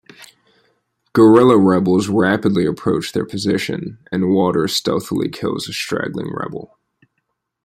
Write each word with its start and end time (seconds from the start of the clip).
Guerrilla 1.13 1.59
rebels 1.59 2.07
rapidly 2.07 2.65
approach 2.65 3.11
their 3.13 3.23
position, 3.23 3.99
and 4.11 4.33
Waters 4.33 4.73
stealthily 4.75 5.29
kills 5.29 5.67
a 5.69 5.73
straggling 5.73 6.33
rebel. 6.33 6.75